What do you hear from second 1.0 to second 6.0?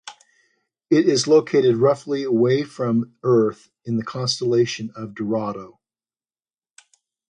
is located roughly away from Earth in the constellation of Dorado.